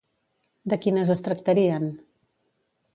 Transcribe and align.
De 0.73 0.79
quines 0.87 1.13
es 1.17 1.23
tractarien? 1.29 1.89